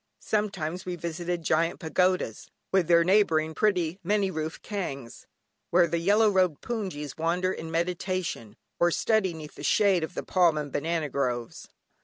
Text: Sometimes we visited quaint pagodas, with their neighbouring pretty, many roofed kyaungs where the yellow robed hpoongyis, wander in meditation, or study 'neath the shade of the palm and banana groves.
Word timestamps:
Sometimes 0.23 0.83
we 0.83 0.95
visited 0.95 1.45
quaint 1.45 1.79
pagodas, 1.79 2.49
with 2.71 2.87
their 2.87 3.03
neighbouring 3.03 3.53
pretty, 3.53 3.99
many 4.01 4.31
roofed 4.31 4.63
kyaungs 4.63 5.27
where 5.69 5.85
the 5.85 5.99
yellow 5.99 6.27
robed 6.27 6.63
hpoongyis, 6.63 7.19
wander 7.19 7.51
in 7.53 7.69
meditation, 7.69 8.55
or 8.79 8.89
study 8.89 9.31
'neath 9.31 9.53
the 9.53 9.61
shade 9.63 10.03
of 10.03 10.15
the 10.15 10.23
palm 10.23 10.57
and 10.57 10.71
banana 10.71 11.07
groves. 11.07 11.67